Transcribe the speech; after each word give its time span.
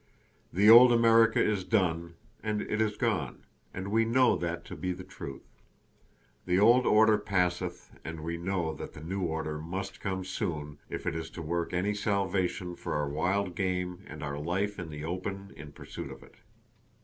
The 0.51 0.67
old 0.67 0.91
America 0.91 1.39
is 1.39 1.63
done 1.63 2.15
and 2.41 2.59
it 2.63 2.81
is 2.81 2.97
gone, 2.97 3.43
and 3.71 3.89
we 3.91 4.03
know 4.03 4.35
that 4.35 4.65
to 4.65 4.75
be 4.75 4.93
the 4.93 5.03
truth. 5.03 5.61
The 6.47 6.59
old 6.59 6.87
order 6.87 7.19
passeth, 7.19 7.91
and 8.03 8.21
we 8.21 8.35
know 8.39 8.73
that 8.73 8.93
the 8.93 9.03
new 9.03 9.21
order 9.21 9.59
must 9.59 9.99
come 10.01 10.23
soon 10.25 10.79
if 10.89 11.05
it 11.05 11.13
is 11.15 11.29
to 11.29 11.43
work 11.43 11.71
any 11.71 11.93
salvation 11.93 12.75
for 12.75 12.95
our 12.95 13.09
wild 13.09 13.53
game 13.55 14.03
and 14.07 14.23
our 14.23 14.39
life 14.39 14.79
in 14.79 14.89
the 14.89 15.03
open 15.05 15.53
in 15.55 15.71
pursuit 15.71 16.09
of 16.11 16.23
it. 16.23 16.33